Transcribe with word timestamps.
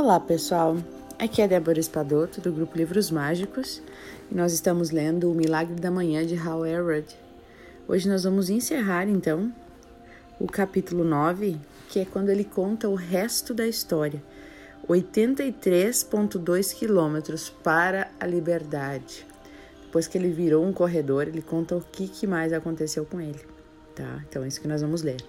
Olá, 0.00 0.20
pessoal. 0.20 0.76
Aqui 1.18 1.42
é 1.42 1.48
Débora 1.48 1.80
Espadoto, 1.80 2.40
do 2.40 2.52
grupo 2.52 2.78
Livros 2.78 3.10
Mágicos, 3.10 3.82
e 4.30 4.34
nós 4.34 4.52
estamos 4.52 4.92
lendo 4.92 5.28
O 5.28 5.34
Milagre 5.34 5.74
da 5.74 5.90
Manhã 5.90 6.24
de 6.24 6.36
Hal 6.36 6.64
Elrod. 6.64 7.04
Hoje 7.88 8.08
nós 8.08 8.22
vamos 8.22 8.48
encerrar, 8.48 9.08
então, 9.08 9.52
o 10.38 10.46
capítulo 10.46 11.02
9, 11.02 11.58
que 11.88 11.98
é 11.98 12.04
quando 12.04 12.28
ele 12.28 12.44
conta 12.44 12.88
o 12.88 12.94
resto 12.94 13.52
da 13.52 13.66
história. 13.66 14.22
83,2 14.88 16.76
quilômetros 16.76 17.50
para 17.50 18.08
a 18.20 18.26
liberdade. 18.26 19.26
Depois 19.82 20.06
que 20.06 20.16
ele 20.16 20.30
virou 20.30 20.64
um 20.64 20.72
corredor, 20.72 21.26
ele 21.26 21.42
conta 21.42 21.74
o 21.74 21.80
que, 21.80 22.06
que 22.06 22.24
mais 22.24 22.52
aconteceu 22.52 23.04
com 23.04 23.20
ele, 23.20 23.44
tá? 23.96 24.22
Então 24.28 24.44
é 24.44 24.46
isso 24.46 24.60
que 24.60 24.68
nós 24.68 24.80
vamos 24.80 25.02
ler. 25.02 25.20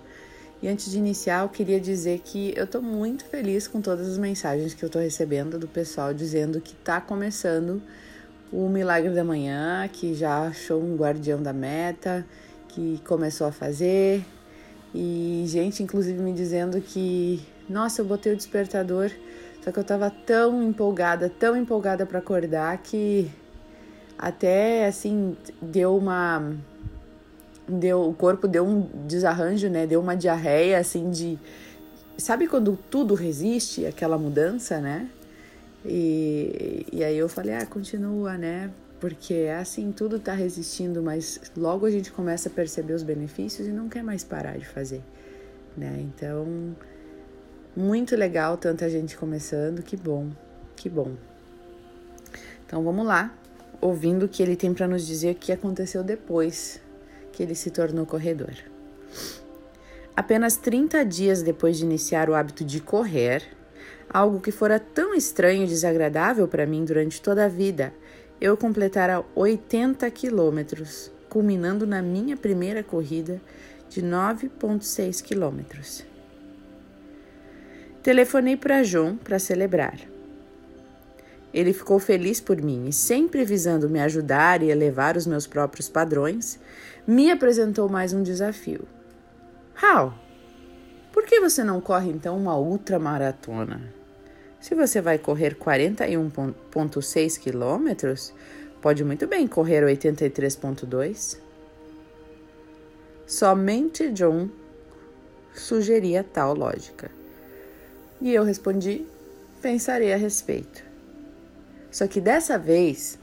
E 0.61 0.67
antes 0.67 0.91
de 0.91 0.97
iniciar, 0.97 1.43
eu 1.43 1.49
queria 1.49 1.79
dizer 1.79 2.19
que 2.19 2.53
eu 2.55 2.67
tô 2.67 2.81
muito 2.81 3.23
feliz 3.25 3.65
com 3.67 3.79
todas 3.81 4.09
as 4.09 4.17
mensagens 4.17 4.73
que 4.73 4.83
eu 4.83 4.89
tô 4.89 4.99
recebendo 4.99 5.57
do 5.57 5.67
pessoal 5.67 6.13
dizendo 6.13 6.59
que 6.59 6.75
tá 6.75 6.99
começando 6.99 7.81
o 8.51 8.67
Milagre 8.67 9.13
da 9.13 9.23
Manhã, 9.23 9.87
que 9.87 10.13
já 10.13 10.47
achou 10.47 10.81
um 10.81 10.97
guardião 10.97 11.41
da 11.41 11.53
meta, 11.53 12.25
que 12.67 13.01
começou 13.05 13.47
a 13.47 13.51
fazer. 13.53 14.25
E 14.93 15.45
gente, 15.47 15.81
inclusive, 15.81 16.19
me 16.19 16.33
dizendo 16.33 16.81
que, 16.81 17.39
nossa, 17.69 18.01
eu 18.01 18.05
botei 18.05 18.33
o 18.33 18.35
despertador, 18.35 19.11
só 19.63 19.71
que 19.71 19.79
eu 19.79 19.83
tava 19.83 20.09
tão 20.09 20.61
empolgada, 20.61 21.29
tão 21.29 21.55
empolgada 21.55 22.05
para 22.05 22.19
acordar 22.19 22.77
que 22.79 23.31
até 24.17 24.87
assim 24.87 25.37
deu 25.61 25.95
uma 25.95 26.53
deu, 27.69 28.09
o 28.09 28.13
corpo 28.13 28.47
deu 28.47 28.65
um 28.65 28.81
desarranjo, 29.07 29.69
né? 29.69 29.85
Deu 29.85 29.99
uma 29.99 30.15
diarreia, 30.15 30.79
assim, 30.79 31.09
de. 31.09 31.37
Sabe 32.17 32.47
quando 32.47 32.77
tudo 32.89 33.13
resiste, 33.13 33.85
aquela 33.85 34.17
mudança, 34.17 34.79
né? 34.79 35.09
E, 35.85 36.85
e 36.91 37.03
aí 37.03 37.17
eu 37.17 37.29
falei, 37.29 37.55
ah, 37.55 37.65
continua, 37.65 38.37
né? 38.37 38.69
Porque 38.99 39.33
é 39.33 39.55
assim, 39.55 39.93
tudo 39.93 40.19
tá 40.19 40.33
resistindo, 40.33 41.01
mas 41.01 41.39
logo 41.55 41.85
a 41.85 41.91
gente 41.91 42.11
começa 42.11 42.49
a 42.49 42.51
perceber 42.51 42.93
os 42.93 43.03
benefícios 43.03 43.65
e 43.65 43.71
não 43.71 43.87
quer 43.87 44.03
mais 44.03 44.23
parar 44.25 44.57
de 44.57 44.67
fazer, 44.67 45.01
né? 45.77 45.97
Então, 46.01 46.75
muito 47.75 48.13
legal 48.17 48.57
tanta 48.57 48.89
gente 48.89 49.15
começando, 49.15 49.81
que 49.81 49.95
bom, 49.95 50.29
que 50.75 50.89
bom. 50.89 51.13
Então 52.65 52.83
vamos 52.83 53.05
lá, 53.05 53.33
ouvindo 53.79 54.25
o 54.25 54.27
que 54.27 54.43
ele 54.43 54.57
tem 54.57 54.73
para 54.73 54.85
nos 54.85 55.07
dizer 55.07 55.31
o 55.31 55.35
que 55.35 55.53
aconteceu 55.53 56.03
depois 56.03 56.81
que 57.39 57.43
ele 57.43 57.55
se 57.55 57.71
tornou 57.71 58.05
corredor. 58.05 58.53
Apenas 60.13 60.57
30 60.57 61.05
dias 61.05 61.41
depois 61.41 61.77
de 61.77 61.85
iniciar 61.85 62.29
o 62.29 62.35
hábito 62.35 62.65
de 62.65 62.81
correr, 62.81 63.43
algo 64.09 64.41
que 64.41 64.51
fora 64.51 64.77
tão 64.77 65.15
estranho 65.15 65.63
e 65.63 65.67
desagradável 65.67 66.49
para 66.49 66.65
mim 66.65 66.83
durante 66.83 67.21
toda 67.21 67.45
a 67.45 67.47
vida, 67.47 67.93
eu 68.41 68.57
completara 68.57 69.23
80 69.33 70.11
quilômetros, 70.11 71.09
culminando 71.29 71.87
na 71.87 72.01
minha 72.01 72.35
primeira 72.35 72.83
corrida 72.83 73.41
de 73.89 74.01
9,6 74.01 75.23
quilômetros. 75.23 76.03
Telefonei 78.03 78.57
para 78.57 78.83
João 78.83 79.15
para 79.15 79.39
celebrar. 79.39 79.97
Ele 81.53 81.73
ficou 81.73 81.99
feliz 81.99 82.39
por 82.39 82.61
mim 82.61 82.87
e, 82.87 82.93
sempre 82.93 83.43
visando 83.43 83.89
me 83.89 83.99
ajudar 83.99 84.61
e 84.61 84.69
elevar 84.69 85.17
os 85.17 85.25
meus 85.25 85.47
próprios 85.47 85.89
padrões, 85.89 86.59
me 87.09 87.31
apresentou 87.31 87.89
mais 87.89 88.13
um 88.13 88.21
desafio. 88.21 88.87
Hal, 89.81 90.13
por 91.11 91.25
que 91.25 91.39
você 91.39 91.63
não 91.63 91.81
corre 91.81 92.11
então 92.11 92.37
uma 92.37 92.55
ultramaratona? 92.55 93.81
Se 94.61 94.75
você 94.75 95.01
vai 95.01 95.17
correr 95.17 95.55
41,6 95.55 97.39
quilômetros, 97.39 98.31
pode 98.79 99.03
muito 99.03 99.25
bem 99.25 99.47
correr 99.47 99.83
83,2. 99.83 101.39
Somente 103.25 104.11
John 104.11 104.47
sugeria 105.55 106.23
tal 106.23 106.53
lógica. 106.53 107.09
E 108.21 108.31
eu 108.31 108.43
respondi: 108.43 109.07
pensarei 109.63 110.13
a 110.13 110.17
respeito. 110.17 110.83
Só 111.89 112.05
que 112.05 112.21
dessa 112.21 112.59
vez, 112.59 113.17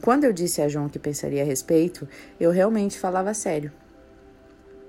quando 0.00 0.24
eu 0.24 0.32
disse 0.32 0.62
a 0.62 0.68
João 0.68 0.88
que 0.88 0.98
pensaria 0.98 1.42
a 1.42 1.46
respeito, 1.46 2.08
eu 2.38 2.50
realmente 2.50 2.98
falava 2.98 3.34
sério. 3.34 3.72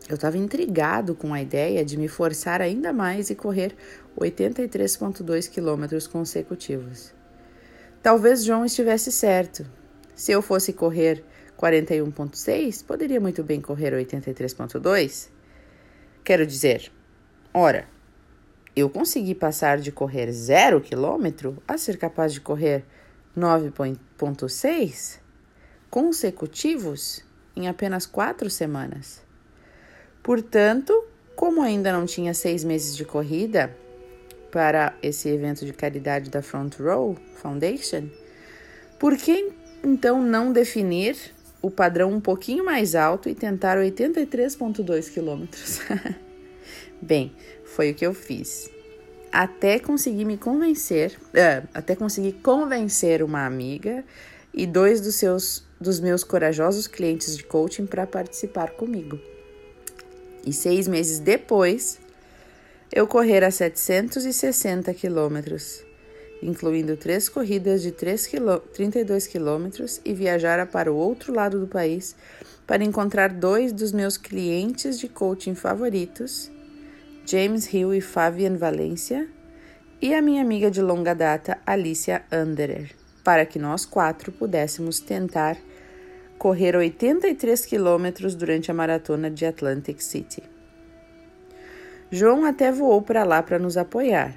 Eu 0.07 0.15
estava 0.15 0.37
intrigado 0.37 1.13
com 1.13 1.33
a 1.33 1.41
ideia 1.41 1.85
de 1.85 1.97
me 1.97 2.07
forçar 2.07 2.61
ainda 2.61 2.91
mais 2.91 3.29
e 3.29 3.35
correr 3.35 3.75
83,2 4.17 5.49
quilômetros 5.49 6.07
consecutivos. 6.07 7.13
Talvez 8.01 8.43
João 8.43 8.65
estivesse 8.65 9.11
certo. 9.11 9.65
Se 10.15 10.31
eu 10.31 10.41
fosse 10.41 10.73
correr 10.73 11.23
41,6, 11.59 12.83
poderia 12.85 13.19
muito 13.19 13.43
bem 13.43 13.61
correr 13.61 13.93
83,2. 13.93 15.29
Quero 16.23 16.45
dizer, 16.45 16.91
ora, 17.53 17.87
eu 18.75 18.89
consegui 18.89 19.35
passar 19.35 19.77
de 19.77 19.91
correr 19.91 20.31
zero 20.31 20.79
quilômetro 20.79 21.61
a 21.67 21.77
ser 21.77 21.97
capaz 21.97 22.33
de 22.33 22.41
correr 22.41 22.83
9,6 23.37 25.19
consecutivos 25.89 27.23
em 27.55 27.67
apenas 27.67 28.05
quatro 28.05 28.49
semanas. 28.49 29.21
Portanto, 30.21 30.93
como 31.35 31.61
ainda 31.61 31.91
não 31.91 32.05
tinha 32.05 32.33
seis 32.33 32.63
meses 32.63 32.95
de 32.95 33.05
corrida 33.05 33.75
para 34.51 34.95
esse 35.01 35.29
evento 35.29 35.65
de 35.65 35.73
caridade 35.73 36.29
da 36.29 36.41
Front 36.41 36.75
Row 36.79 37.15
Foundation, 37.35 38.09
por 38.99 39.15
que 39.17 39.51
então 39.83 40.21
não 40.21 40.51
definir 40.51 41.15
o 41.61 41.71
padrão 41.71 42.11
um 42.11 42.21
pouquinho 42.21 42.63
mais 42.63 42.95
alto 42.95 43.29
e 43.29 43.35
tentar 43.35 43.77
83,2 43.77 45.11
quilômetros? 45.11 45.79
Bem, 47.01 47.33
foi 47.63 47.91
o 47.91 47.95
que 47.95 48.05
eu 48.05 48.13
fiz 48.13 48.69
até 49.31 49.79
conseguir 49.79 50.25
me 50.25 50.37
convencer, 50.37 51.17
uh, 51.29 51.67
até 51.73 51.95
conseguir 51.95 52.33
convencer 52.33 53.21
uma 53.23 53.45
amiga 53.45 54.03
e 54.53 54.65
dois 54.65 55.01
dos 55.01 55.15
seus 55.15 55.67
dos 55.79 55.99
meus 55.99 56.23
corajosos 56.23 56.87
clientes 56.87 57.37
de 57.37 57.43
coaching 57.43 57.85
para 57.85 58.05
participar 58.05 58.71
comigo. 58.71 59.17
E 60.45 60.51
seis 60.51 60.87
meses 60.87 61.19
depois, 61.19 61.99
eu 62.91 63.07
correr 63.07 63.43
a 63.43 63.51
760 63.51 64.93
quilômetros, 64.93 65.83
incluindo 66.41 66.97
três 66.97 67.29
corridas 67.29 67.81
de 67.81 67.91
3 67.91 68.27
quilô, 68.27 68.59
32 68.59 69.27
quilômetros 69.27 70.01
e 70.03 70.13
viajar 70.13 70.65
para 70.67 70.91
o 70.91 70.95
outro 70.95 71.33
lado 71.33 71.59
do 71.59 71.67
país 71.67 72.15
para 72.67 72.83
encontrar 72.83 73.29
dois 73.29 73.71
dos 73.71 73.91
meus 73.91 74.17
clientes 74.17 74.99
de 74.99 75.07
coaching 75.07 75.55
favoritos 75.55 76.51
James 77.31 77.71
Hill 77.71 77.93
e 77.93 78.01
Fabian 78.01 78.57
Valência, 78.57 79.27
e 80.01 80.15
a 80.15 80.21
minha 80.21 80.41
amiga 80.41 80.71
de 80.71 80.81
longa 80.81 81.13
data, 81.13 81.59
Alicia 81.63 82.23
Anderer, 82.31 82.89
para 83.23 83.45
que 83.45 83.59
nós 83.59 83.85
quatro 83.85 84.31
pudéssemos 84.31 84.99
tentar 84.99 85.55
correr 86.39 86.75
83 86.75 87.67
quilômetros 87.67 88.33
durante 88.33 88.71
a 88.71 88.73
maratona 88.73 89.29
de 89.29 89.45
Atlantic 89.45 90.01
City. 90.01 90.41
João 92.09 92.45
até 92.45 92.71
voou 92.71 92.99
para 93.03 93.23
lá 93.23 93.43
para 93.43 93.59
nos 93.59 93.77
apoiar. 93.77 94.33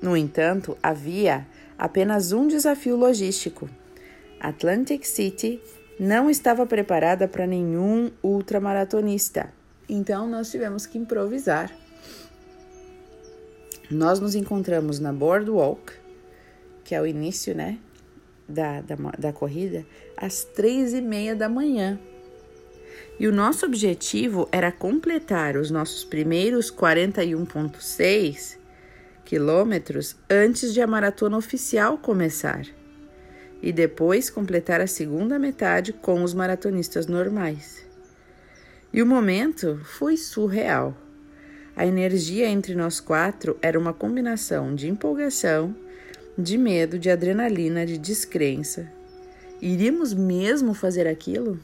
No 0.00 0.16
entanto, 0.16 0.74
havia 0.82 1.46
apenas 1.76 2.32
um 2.32 2.46
desafio 2.46 2.96
logístico. 2.96 3.68
Atlantic 4.40 5.04
City 5.04 5.60
não 6.00 6.30
estava 6.30 6.64
preparada 6.64 7.28
para 7.28 7.46
nenhum 7.46 8.10
ultramaratonista. 8.22 9.52
Então 9.86 10.26
nós 10.26 10.50
tivemos 10.50 10.86
que 10.86 10.96
improvisar 10.96 11.70
nós 13.90 14.20
nos 14.20 14.34
encontramos 14.34 14.98
na 14.98 15.12
Boardwalk, 15.12 15.92
que 16.84 16.94
é 16.94 17.00
o 17.00 17.06
início, 17.06 17.54
né, 17.54 17.78
da, 18.48 18.80
da, 18.80 18.96
da 19.18 19.32
corrida, 19.32 19.84
às 20.16 20.44
três 20.44 20.92
e 20.92 21.00
meia 21.00 21.34
da 21.34 21.48
manhã. 21.48 21.98
E 23.18 23.26
o 23.26 23.32
nosso 23.32 23.64
objetivo 23.64 24.48
era 24.52 24.70
completar 24.70 25.56
os 25.56 25.70
nossos 25.70 26.04
primeiros 26.04 26.70
41,6 26.70 28.58
quilômetros 29.24 30.16
antes 30.30 30.72
de 30.72 30.80
a 30.80 30.86
maratona 30.86 31.36
oficial 31.36 31.98
começar. 31.98 32.64
E 33.62 33.72
depois 33.72 34.30
completar 34.30 34.80
a 34.80 34.86
segunda 34.86 35.38
metade 35.38 35.92
com 35.92 36.22
os 36.22 36.34
maratonistas 36.34 37.06
normais. 37.06 37.84
E 38.92 39.02
o 39.02 39.06
momento 39.06 39.80
foi 39.84 40.16
surreal. 40.16 40.96
A 41.76 41.86
energia 41.86 42.48
entre 42.48 42.74
nós 42.74 43.00
quatro 43.00 43.58
era 43.60 43.78
uma 43.78 43.92
combinação 43.92 44.74
de 44.74 44.88
empolgação, 44.88 45.76
de 46.36 46.56
medo, 46.56 46.98
de 46.98 47.10
adrenalina, 47.10 47.84
de 47.84 47.98
descrença. 47.98 48.90
Iríamos 49.60 50.14
mesmo 50.14 50.72
fazer 50.72 51.06
aquilo? 51.06 51.60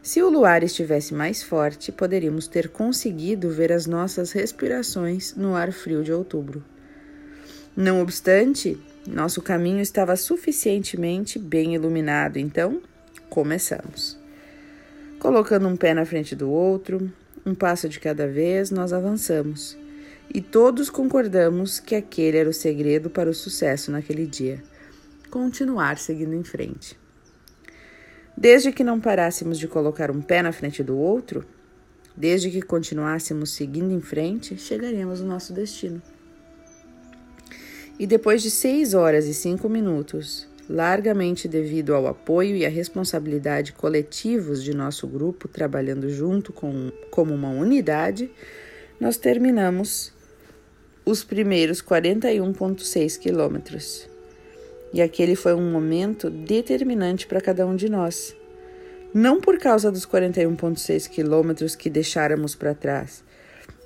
Se 0.00 0.22
o 0.22 0.30
luar 0.30 0.62
estivesse 0.62 1.12
mais 1.12 1.42
forte, 1.42 1.90
poderíamos 1.90 2.46
ter 2.46 2.68
conseguido 2.68 3.50
ver 3.50 3.72
as 3.72 3.86
nossas 3.86 4.30
respirações 4.30 5.34
no 5.34 5.56
ar 5.56 5.72
frio 5.72 6.04
de 6.04 6.12
outubro. 6.12 6.64
Não 7.76 8.00
obstante, 8.00 8.78
nosso 9.06 9.42
caminho 9.42 9.80
estava 9.80 10.14
suficientemente 10.14 11.36
bem 11.36 11.74
iluminado, 11.74 12.36
então 12.36 12.80
começamos. 13.28 14.16
Colocando 15.18 15.66
um 15.66 15.76
pé 15.76 15.94
na 15.94 16.04
frente 16.04 16.36
do 16.36 16.50
outro, 16.50 17.10
um 17.44 17.54
passo 17.54 17.88
de 17.88 17.98
cada 17.98 18.26
vez, 18.26 18.70
nós 18.70 18.92
avançamos. 18.92 19.76
E 20.32 20.40
todos 20.40 20.88
concordamos 20.88 21.80
que 21.80 21.94
aquele 21.94 22.38
era 22.38 22.48
o 22.48 22.52
segredo 22.54 23.10
para 23.10 23.28
o 23.28 23.34
sucesso 23.34 23.90
naquele 23.90 24.26
dia. 24.26 24.62
Continuar 25.30 25.98
seguindo 25.98 26.34
em 26.34 26.44
frente. 26.44 26.98
Desde 28.36 28.72
que 28.72 28.84
não 28.84 29.00
parássemos 29.00 29.58
de 29.58 29.68
colocar 29.68 30.10
um 30.10 30.22
pé 30.22 30.42
na 30.42 30.52
frente 30.52 30.82
do 30.82 30.96
outro, 30.96 31.44
desde 32.16 32.50
que 32.50 32.62
continuássemos 32.62 33.50
seguindo 33.50 33.92
em 33.92 34.00
frente, 34.00 34.56
chegaremos 34.56 35.20
ao 35.20 35.26
nosso 35.26 35.52
destino. 35.52 36.00
E 37.98 38.06
depois 38.06 38.42
de 38.42 38.50
seis 38.50 38.94
horas 38.94 39.26
e 39.26 39.34
cinco 39.34 39.68
minutos, 39.68 40.48
largamente 40.68 41.48
devido 41.48 41.94
ao 41.94 42.06
apoio 42.06 42.56
e 42.56 42.64
à 42.64 42.68
responsabilidade 42.68 43.72
coletivos 43.72 44.62
de 44.62 44.74
nosso 44.74 45.06
grupo 45.06 45.48
trabalhando 45.48 46.08
junto 46.08 46.52
com, 46.52 46.90
como 47.10 47.34
uma 47.34 47.50
unidade, 47.50 48.30
nós 49.00 49.16
terminamos 49.16 50.12
os 51.04 51.24
primeiros 51.24 51.82
41,6 51.82 53.18
quilômetros. 53.18 54.08
E 54.92 55.00
aquele 55.00 55.34
foi 55.34 55.54
um 55.54 55.70
momento 55.70 56.30
determinante 56.30 57.26
para 57.26 57.40
cada 57.40 57.66
um 57.66 57.74
de 57.74 57.88
nós. 57.88 58.36
Não 59.12 59.40
por 59.40 59.58
causa 59.58 59.90
dos 59.90 60.06
41,6 60.06 61.08
quilômetros 61.08 61.74
que 61.74 61.90
deixáramos 61.90 62.54
para 62.54 62.74
trás, 62.74 63.24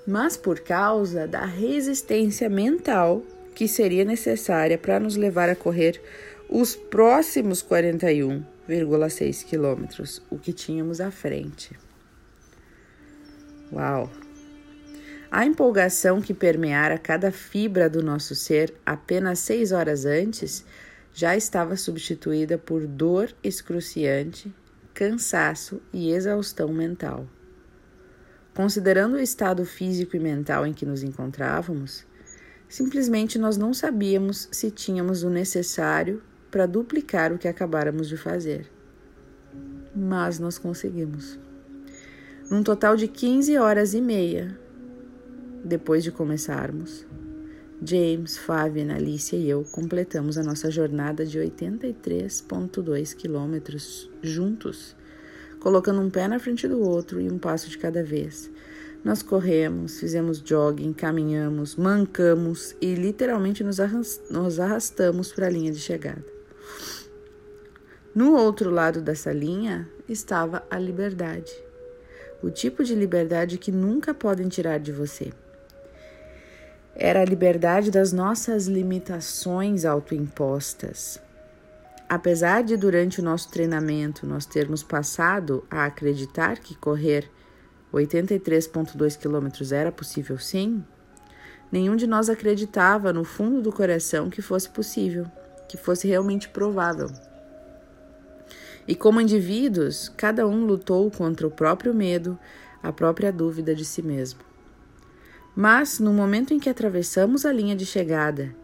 mas 0.07 0.37
por 0.37 0.61
causa 0.61 1.27
da 1.27 1.45
resistência 1.45 2.49
mental 2.49 3.23
que 3.55 3.67
seria 3.67 4.05
necessária 4.05 4.77
para 4.77 5.01
nos 5.01 5.17
levar 5.17 5.49
a 5.49 5.57
correr 5.57 6.01
os 6.49 6.77
próximos 6.77 7.63
41,6 7.63 9.45
quilômetros, 9.45 10.23
o 10.31 10.39
que 10.39 10.53
tínhamos 10.53 11.01
à 11.01 11.11
frente. 11.11 11.77
Uau! 13.73 14.11
A 15.31 15.45
empolgação 15.45 16.21
que 16.21 16.33
permeara 16.33 16.99
cada 16.99 17.33
fibra 17.33 17.91
do 17.91 18.03
nosso 18.03 18.35
ser 18.35 18.73
apenas 18.85 19.41
seis 19.41 19.73
horas 19.73 20.05
antes 20.05 20.65
já 21.13 21.37
estava 21.37 21.77
substituída 21.77 22.57
por 22.57 22.87
dor 22.87 23.35
excruciante, 23.43 24.55
cansaço 24.95 25.83
e 25.93 26.13
exaustão 26.13 26.69
mental. 26.69 27.27
Considerando 28.55 29.15
o 29.15 29.21
estado 29.21 29.65
físico 29.65 30.17
e 30.17 30.21
mental 30.21 30.67
em 30.67 30.73
que 30.73 30.87
nos 30.87 31.03
encontrávamos, 31.03 32.07
Simplesmente 32.69 33.39
nós 33.39 33.57
não 33.57 33.73
sabíamos 33.73 34.49
se 34.51 34.71
tínhamos 34.71 35.23
o 35.23 35.31
necessário 35.31 36.21
para 36.57 36.65
duplicar 36.65 37.35
o 37.35 37.39
que 37.39 37.47
acabáramos 37.47 38.09
de 38.09 38.17
fazer. 38.17 38.67
Mas 39.95 40.39
nós 40.39 40.57
conseguimos. 40.57 41.39
Num 42.51 42.63
total 42.63 42.97
de 42.97 43.07
15 43.07 43.59
horas 43.59 43.93
e 43.93 44.01
meia 44.01 44.59
depois 45.63 46.03
de 46.03 46.11
começarmos, 46.11 47.05
James, 47.85 48.39
Fábio, 48.39 48.91
Alicia 48.91 49.39
e 49.39 49.51
eu 49.51 49.65
completamos 49.65 50.39
a 50.39 50.43
nossa 50.43 50.71
jornada 50.71 51.27
de 51.27 51.39
83,2 51.39 53.15
quilômetros 53.15 54.11
juntos, 54.23 54.97
colocando 55.61 56.01
um 56.01 56.09
pé 56.09 56.27
na 56.27 56.39
frente 56.39 56.67
do 56.67 56.81
outro 56.81 57.21
e 57.21 57.31
um 57.31 57.39
passo 57.39 57.69
de 57.69 57.77
cada 57.77 58.03
vez 58.03 58.51
nós 59.07 59.23
corremos, 59.23 60.01
fizemos 60.01 60.43
jogging, 60.45 60.93
caminhamos, 60.93 61.77
mancamos 61.77 62.75
e 62.81 62.97
literalmente 62.97 63.63
nos 63.63 64.59
arrastamos 64.59 65.33
para 65.33 65.47
a 65.47 65.51
linha 65.51 65.71
de 65.71 65.79
chegada. 65.79 66.36
No 68.17 68.35
outro 68.35 68.71
lado 68.71 69.03
dessa 69.03 69.31
linha 69.31 69.87
estava 70.09 70.63
a 70.71 70.79
liberdade. 70.79 71.53
O 72.43 72.49
tipo 72.49 72.83
de 72.83 72.95
liberdade 72.95 73.59
que 73.59 73.71
nunca 73.71 74.15
podem 74.15 74.49
tirar 74.49 74.81
de 74.81 74.91
você. 74.91 75.35
Era 76.95 77.21
a 77.21 77.25
liberdade 77.27 77.91
das 77.91 78.15
nossas 78.15 78.69
limitações 78.69 79.85
autoimpostas. 79.85 81.21
Apesar 82.09 82.65
de 82.65 82.75
durante 82.75 83.21
o 83.21 83.23
nosso 83.23 83.51
treinamento 83.51 84.27
nós 84.27 84.47
termos 84.47 84.83
passado 84.83 85.63
a 85.71 85.85
acreditar 85.85 86.59
que 86.59 86.75
correr 86.75 87.31
83,2 87.93 89.19
quilômetros 89.19 89.73
era 89.73 89.93
possível 89.93 90.39
sim? 90.39 90.83
Nenhum 91.71 91.95
de 91.95 92.07
nós 92.07 92.31
acreditava 92.31 93.13
no 93.13 93.25
fundo 93.25 93.61
do 93.61 93.71
coração 93.71 94.31
que 94.31 94.41
fosse 94.41 94.71
possível, 94.71 95.27
que 95.69 95.77
fosse 95.77 96.09
realmente 96.09 96.49
provável. 96.49 97.11
E 98.87 98.95
como 98.95 99.21
indivíduos, 99.21 100.09
cada 100.17 100.47
um 100.47 100.65
lutou 100.65 101.11
contra 101.11 101.47
o 101.47 101.51
próprio 101.51 101.93
medo, 101.93 102.39
a 102.83 102.93
própria 102.93 103.33
dúvida 103.33 103.75
de 103.75 103.85
si 103.85 104.03
mesmo. 104.03 104.41
Mas, 105.55 105.99
no 105.99 106.13
momento 106.13 106.53
em 106.53 106.59
que 106.59 106.69
atravessamos 106.69 107.45
a 107.45 107.53
linha 107.53 107.75
de 107.75 107.87
chegada, 107.87 108.55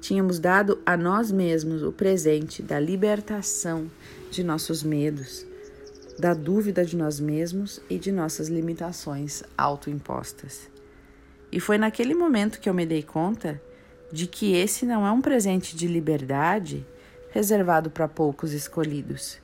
tínhamos 0.00 0.38
dado 0.38 0.78
a 0.84 0.96
nós 0.96 1.30
mesmos 1.30 1.82
o 1.82 1.92
presente 1.92 2.62
da 2.62 2.80
libertação 2.80 3.90
de 4.30 4.42
nossos 4.42 4.82
medos, 4.82 5.46
da 6.18 6.34
dúvida 6.34 6.84
de 6.84 6.96
nós 6.96 7.20
mesmos 7.20 7.80
e 7.88 7.98
de 7.98 8.10
nossas 8.10 8.48
limitações 8.48 9.42
autoimpostas. 9.56 10.68
E 11.52 11.60
foi 11.60 11.78
naquele 11.78 12.14
momento 12.14 12.60
que 12.60 12.68
eu 12.68 12.74
me 12.74 12.84
dei 12.84 13.02
conta 13.02 13.60
de 14.10 14.26
que 14.26 14.54
esse 14.54 14.84
não 14.84 15.06
é 15.06 15.12
um 15.12 15.20
presente 15.20 15.76
de 15.76 15.86
liberdade 15.86 16.84
reservado 17.30 17.90
para 17.90 18.08
poucos 18.08 18.52
escolhidos, 18.52 19.38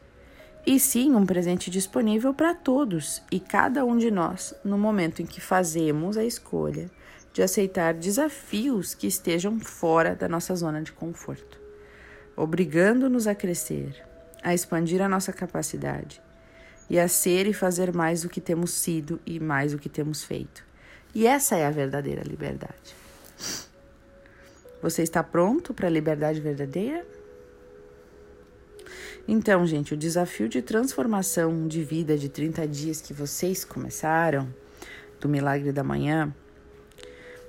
e 0.67 0.81
sim 0.81 1.15
um 1.15 1.27
presente 1.27 1.71
disponível 1.71 2.33
para 2.33 2.55
todos 2.55 3.23
e 3.31 3.39
cada 3.39 3.85
um 3.85 3.99
de 3.99 4.11
nós 4.11 4.55
no 4.65 4.79
momento 4.79 5.21
em 5.21 5.27
que 5.27 5.41
fazemos 5.41 6.17
a 6.17 6.25
escolha 6.25 6.91
de 7.33 7.43
aceitar 7.43 7.93
desafios 7.93 8.95
que 8.95 9.07
estejam 9.07 9.61
fora 9.61 10.15
da 10.15 10.29
nossa 10.29 10.55
zona 10.55 10.81
de 10.81 10.93
conforto, 10.93 11.61
obrigando-nos 12.37 13.27
a 13.27 13.35
crescer, 13.35 14.03
a 14.43 14.55
expandir 14.55 15.03
a 15.03 15.09
nossa 15.09 15.33
capacidade 15.33 16.23
e 16.89 16.99
a 16.99 17.09
ser 17.09 17.47
e 17.47 17.53
fazer 17.53 17.93
mais 17.93 18.23
do 18.23 18.29
que 18.29 18.41
temos 18.41 18.71
sido 18.71 19.21
e 19.27 19.41
mais 19.41 19.73
do 19.73 19.79
que 19.79 19.89
temos 19.89 20.23
feito. 20.23 20.65
E 21.15 21.27
essa 21.27 21.57
é 21.57 21.67
a 21.67 21.71
verdadeira 21.71 22.23
liberdade. 22.23 22.95
Você 24.83 25.03
está 25.03 25.23
pronto 25.23 25.73
para 25.73 25.87
a 25.87 25.91
liberdade 25.91 26.41
verdadeira? 26.41 27.14
Então, 29.27 29.67
gente, 29.67 29.95
o 29.95 29.97
desafio 29.97 30.49
de 30.49 30.61
transformação 30.61 31.67
de 31.67 31.83
vida 31.83 32.17
de 32.19 32.29
30 32.29 32.69
dias 32.69 33.01
que 33.01 33.15
vocês 33.15 33.65
começaram, 33.65 34.49
do 35.19 35.29
Milagre 35.29 35.73
da 35.73 35.83
Manhã, 35.83 36.35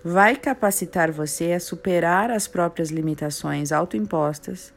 vai 0.03 0.37
capacitar 0.37 1.11
você 1.11 1.51
a 1.51 1.59
superar 1.59 2.31
as 2.31 2.47
próprias 2.47 2.89
limitações 2.89 3.71
autoimpostas 3.71 4.73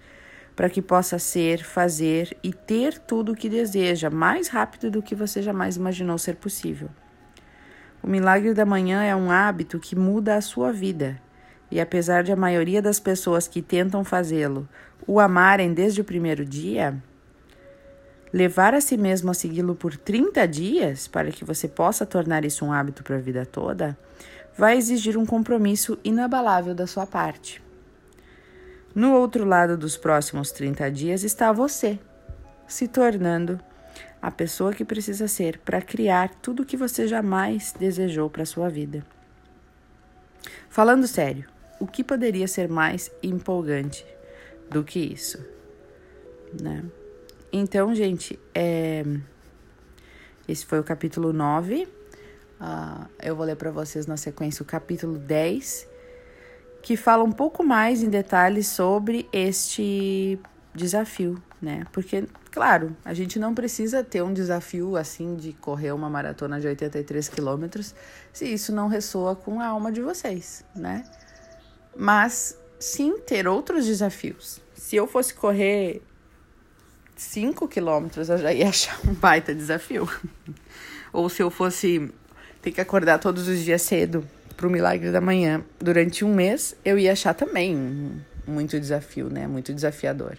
para 0.56 0.68
que 0.68 0.82
possa 0.82 1.20
ser, 1.20 1.62
fazer 1.62 2.36
e 2.42 2.52
ter 2.52 2.98
tudo 2.98 3.30
o 3.30 3.36
que 3.36 3.48
deseja 3.48 4.10
mais 4.10 4.48
rápido 4.48 4.90
do 4.90 5.00
que 5.00 5.14
você 5.14 5.40
jamais 5.40 5.76
imaginou 5.76 6.18
ser 6.18 6.34
possível. 6.34 6.88
O 8.02 8.08
milagre 8.08 8.52
da 8.54 8.66
manhã 8.66 9.04
é 9.04 9.14
um 9.14 9.30
hábito 9.30 9.78
que 9.78 9.94
muda 9.94 10.34
a 10.34 10.40
sua 10.40 10.72
vida. 10.72 11.20
E 11.70 11.80
apesar 11.80 12.22
de 12.22 12.32
a 12.32 12.36
maioria 12.36 12.80
das 12.80 12.98
pessoas 12.98 13.46
que 13.46 13.60
tentam 13.60 14.04
fazê-lo 14.04 14.68
o 15.06 15.20
amarem 15.20 15.72
desde 15.72 16.00
o 16.00 16.04
primeiro 16.04 16.44
dia, 16.44 17.02
levar 18.32 18.74
a 18.74 18.80
si 18.80 18.96
mesmo 18.96 19.30
a 19.30 19.34
segui-lo 19.34 19.74
por 19.74 19.96
30 19.96 20.46
dias 20.46 21.08
para 21.08 21.30
que 21.30 21.44
você 21.44 21.68
possa 21.68 22.04
tornar 22.04 22.44
isso 22.44 22.64
um 22.64 22.72
hábito 22.72 23.02
para 23.02 23.16
a 23.16 23.20
vida 23.20 23.46
toda, 23.46 23.96
vai 24.56 24.76
exigir 24.76 25.16
um 25.16 25.24
compromisso 25.24 25.98
inabalável 26.02 26.74
da 26.74 26.86
sua 26.86 27.06
parte. 27.06 27.62
No 28.94 29.14
outro 29.14 29.44
lado 29.44 29.76
dos 29.76 29.96
próximos 29.96 30.50
30 30.50 30.90
dias 30.90 31.22
está 31.22 31.52
você, 31.52 31.98
se 32.66 32.88
tornando 32.88 33.60
a 34.20 34.30
pessoa 34.30 34.72
que 34.72 34.84
precisa 34.84 35.28
ser 35.28 35.58
para 35.58 35.80
criar 35.80 36.30
tudo 36.42 36.62
o 36.62 36.66
que 36.66 36.76
você 36.76 37.06
jamais 37.06 37.72
desejou 37.78 38.28
para 38.28 38.44
sua 38.44 38.68
vida. 38.68 39.04
Falando 40.68 41.06
sério, 41.06 41.46
o 41.80 41.86
que 41.86 42.02
poderia 42.02 42.48
ser 42.48 42.68
mais 42.68 43.10
empolgante 43.22 44.04
do 44.70 44.82
que 44.84 44.98
isso, 44.98 45.38
né? 46.60 46.84
Então, 47.52 47.94
gente, 47.94 48.38
é... 48.54 49.04
esse 50.46 50.66
foi 50.66 50.78
o 50.78 50.84
capítulo 50.84 51.32
9. 51.32 51.84
Uh, 51.84 51.88
ah, 52.60 53.06
eu 53.22 53.36
vou 53.36 53.46
ler 53.46 53.56
para 53.56 53.70
vocês 53.70 54.06
na 54.06 54.16
sequência 54.16 54.62
o 54.62 54.66
capítulo 54.66 55.16
10 55.16 55.86
que 56.82 56.96
fala 56.96 57.22
um 57.24 57.32
pouco 57.32 57.62
mais 57.62 58.02
em 58.02 58.08
detalhes 58.08 58.66
sobre 58.66 59.28
este 59.32 60.38
desafio, 60.74 61.40
né? 61.60 61.84
Porque, 61.92 62.24
claro, 62.50 62.96
a 63.04 63.12
gente 63.12 63.38
não 63.38 63.54
precisa 63.54 64.02
ter 64.04 64.22
um 64.22 64.32
desafio 64.32 64.96
assim 64.96 65.34
de 65.34 65.52
correr 65.52 65.92
uma 65.92 66.08
maratona 66.08 66.60
de 66.60 66.66
83 66.66 67.28
quilômetros 67.28 67.94
se 68.32 68.46
isso 68.46 68.72
não 68.72 68.88
ressoa 68.88 69.34
com 69.34 69.60
a 69.60 69.66
alma 69.66 69.90
de 69.90 70.00
vocês, 70.00 70.64
né? 70.74 71.04
Mas 72.00 72.56
sim 72.78 73.18
ter 73.18 73.48
outros 73.48 73.84
desafios. 73.84 74.60
Se 74.72 74.94
eu 74.94 75.08
fosse 75.08 75.34
correr 75.34 76.00
5 77.16 77.66
quilômetros, 77.66 78.28
eu 78.28 78.38
já 78.38 78.52
ia 78.52 78.68
achar 78.68 78.96
um 79.04 79.12
baita 79.14 79.52
desafio. 79.52 80.08
Ou 81.12 81.28
se 81.28 81.42
eu 81.42 81.50
fosse 81.50 82.08
ter 82.62 82.70
que 82.70 82.80
acordar 82.80 83.18
todos 83.18 83.48
os 83.48 83.64
dias 83.64 83.82
cedo 83.82 84.24
para 84.56 84.68
o 84.68 84.70
milagre 84.70 85.10
da 85.10 85.20
manhã 85.20 85.64
durante 85.80 86.24
um 86.24 86.32
mês, 86.32 86.76
eu 86.84 86.96
ia 86.96 87.10
achar 87.10 87.34
também 87.34 88.22
muito 88.46 88.78
desafio, 88.78 89.28
né? 89.28 89.48
Muito 89.48 89.74
desafiador. 89.74 90.38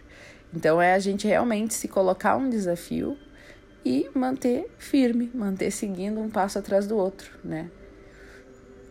Então 0.54 0.82
é 0.82 0.94
a 0.94 1.00
gente 1.00 1.28
realmente 1.28 1.74
se 1.74 1.90
colocar 1.90 2.38
um 2.38 2.50
desafio 2.50 3.18
e 3.84 4.10
manter 4.16 4.66
firme, 4.78 5.30
manter 5.34 5.72
seguindo 5.72 6.22
um 6.22 6.30
passo 6.30 6.58
atrás 6.58 6.88
do 6.88 6.96
outro, 6.96 7.32
né? 7.44 7.70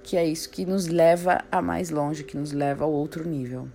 Que 0.09 0.17
é 0.17 0.25
isso 0.25 0.49
que 0.49 0.65
nos 0.65 0.87
leva 0.87 1.45
a 1.53 1.61
mais 1.61 1.91
longe, 1.91 2.25
que 2.25 2.35
nos 2.35 2.50
leva 2.50 2.83
ao 2.83 2.91
outro 2.91 3.29
nível. 3.29 3.69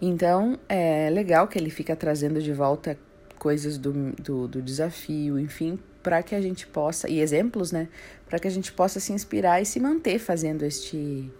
Então 0.00 0.58
é 0.66 1.10
legal 1.10 1.46
que 1.46 1.58
ele 1.58 1.68
fica 1.68 1.94
trazendo 1.94 2.40
de 2.40 2.50
volta 2.50 2.98
coisas 3.38 3.76
do, 3.76 3.92
do, 4.12 4.48
do 4.48 4.62
desafio, 4.62 5.38
enfim, 5.38 5.78
para 6.02 6.22
que 6.22 6.34
a 6.34 6.40
gente 6.40 6.66
possa, 6.66 7.10
e 7.10 7.20
exemplos, 7.20 7.70
né? 7.70 7.90
Para 8.26 8.38
que 8.38 8.48
a 8.48 8.50
gente 8.50 8.72
possa 8.72 8.98
se 9.00 9.12
inspirar 9.12 9.60
e 9.60 9.66
se 9.66 9.78
manter 9.78 10.18
fazendo 10.18 10.64
este, 10.64 11.30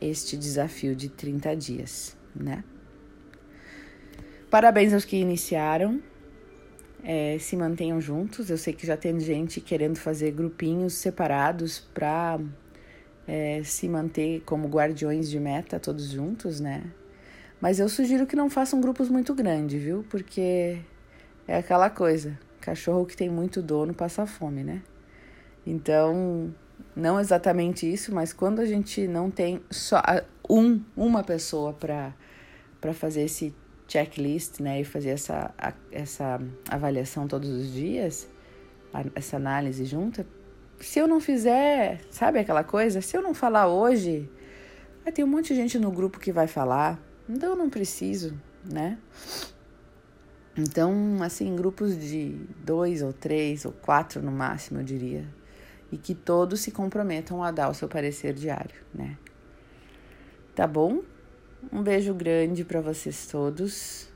este 0.00 0.34
desafio 0.34 0.96
de 0.96 1.10
30 1.10 1.54
dias, 1.54 2.16
né? 2.34 2.64
Parabéns 4.48 4.94
aos 4.94 5.04
que 5.04 5.18
iniciaram. 5.18 6.00
É, 7.02 7.36
se 7.40 7.56
mantenham 7.56 8.00
juntos. 8.00 8.50
Eu 8.50 8.58
sei 8.58 8.72
que 8.72 8.86
já 8.86 8.96
tem 8.96 9.18
gente 9.18 9.60
querendo 9.60 9.96
fazer 9.96 10.30
grupinhos 10.30 10.94
separados 10.94 11.80
para 11.92 12.38
é, 13.26 13.62
se 13.64 13.88
manter 13.88 14.42
como 14.42 14.68
guardiões 14.68 15.28
de 15.28 15.40
meta 15.40 15.80
todos 15.80 16.10
juntos, 16.10 16.60
né? 16.60 16.84
Mas 17.60 17.78
eu 17.78 17.88
sugiro 17.88 18.26
que 18.26 18.36
não 18.36 18.50
façam 18.50 18.80
grupos 18.80 19.08
muito 19.08 19.34
grandes, 19.34 19.80
viu? 19.82 20.04
Porque 20.10 20.78
é 21.46 21.56
aquela 21.56 21.88
coisa. 21.90 22.38
Cachorro 22.60 23.06
que 23.06 23.16
tem 23.16 23.30
muito 23.30 23.62
dono 23.62 23.94
passa 23.94 24.26
fome, 24.26 24.64
né? 24.64 24.82
Então, 25.66 26.52
não 26.94 27.20
exatamente 27.20 27.90
isso, 27.90 28.12
mas 28.14 28.32
quando 28.32 28.60
a 28.60 28.66
gente 28.66 29.06
não 29.06 29.30
tem 29.30 29.60
só 29.70 30.02
um, 30.48 30.80
uma 30.96 31.22
pessoa 31.22 31.72
para 31.72 32.12
fazer 32.92 33.22
esse 33.22 33.54
checklist, 33.92 34.60
né, 34.60 34.80
e 34.80 34.84
fazer 34.84 35.10
essa, 35.10 35.54
essa 35.90 36.40
avaliação 36.68 37.28
todos 37.28 37.48
os 37.50 37.72
dias, 37.72 38.28
essa 39.14 39.36
análise 39.36 39.84
junta, 39.84 40.26
se 40.80 40.98
eu 40.98 41.06
não 41.06 41.20
fizer, 41.20 42.00
sabe 42.10 42.38
aquela 42.38 42.64
coisa? 42.64 43.00
Se 43.00 43.16
eu 43.16 43.22
não 43.22 43.34
falar 43.34 43.68
hoje, 43.68 44.28
vai 45.04 45.12
ter 45.12 45.22
um 45.22 45.28
monte 45.28 45.48
de 45.48 45.54
gente 45.54 45.78
no 45.78 45.90
grupo 45.90 46.18
que 46.18 46.32
vai 46.32 46.46
falar, 46.46 47.00
então 47.28 47.50
eu 47.50 47.56
não 47.56 47.70
preciso, 47.70 48.34
né? 48.64 48.98
Então, 50.56 51.22
assim, 51.22 51.54
grupos 51.56 51.96
de 51.96 52.36
dois 52.58 53.00
ou 53.00 53.12
três 53.12 53.64
ou 53.64 53.72
quatro 53.72 54.20
no 54.20 54.30
máximo, 54.30 54.80
eu 54.80 54.84
diria. 54.84 55.26
E 55.90 55.96
que 55.96 56.14
todos 56.14 56.60
se 56.60 56.70
comprometam 56.70 57.42
a 57.42 57.50
dar 57.50 57.70
o 57.70 57.74
seu 57.74 57.88
parecer 57.88 58.34
diário, 58.34 58.76
né? 58.92 59.16
Tá 60.54 60.66
bom? 60.66 61.02
Um 61.70 61.80
beijo 61.80 62.12
grande 62.12 62.64
para 62.64 62.80
vocês 62.80 63.28
todos. 63.28 64.08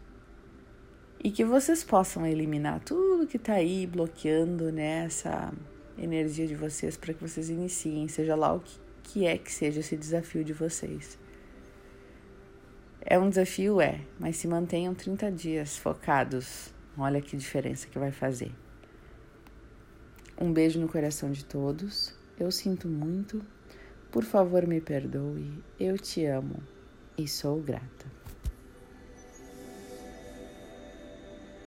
E 1.23 1.31
que 1.31 1.45
vocês 1.45 1.85
possam 1.85 2.27
eliminar 2.27 2.81
tudo 2.81 3.27
que 3.27 3.39
tá 3.39 3.55
aí 3.55 3.87
bloqueando 3.87 4.73
né, 4.73 5.09
energia 5.97 6.47
de 6.47 6.57
vocês 6.57 6.97
para 6.97 7.15
que 7.15 7.21
vocês 7.21 7.49
iniciem, 7.49 8.09
seja 8.09 8.35
lá 8.35 8.53
o 8.53 8.61
que, 8.61 8.79
que 9.03 9.27
é 9.27 9.39
que 9.39 9.53
seja 9.53 9.81
esse 9.81 9.97
desafio 9.97 10.43
de 10.43 10.53
vocês. 10.53 11.19
É 13.01 13.17
um 13.17 13.29
desafio, 13.29 13.81
é, 13.81 14.01
mas 14.19 14.37
se 14.37 14.49
mantenham 14.49 14.93
30 14.93 15.31
dias 15.31 15.77
focados. 15.77 16.75
Olha 16.99 17.21
que 17.21 17.37
diferença 17.37 17.87
que 17.87 17.99
vai 17.99 18.11
fazer. 18.11 18.53
Um 20.39 20.53
beijo 20.53 20.81
no 20.81 20.89
coração 20.89 21.31
de 21.31 21.45
todos. 21.45 22.13
Eu 22.39 22.51
sinto 22.51 22.89
muito. 22.89 23.41
Por 24.11 24.25
favor, 24.25 24.67
me 24.67 24.81
perdoe. 24.81 25.63
Eu 25.79 25.97
te 25.97 26.25
amo 26.27 26.76
e 27.17 27.27
sou 27.27 27.61
grata. 27.61 28.16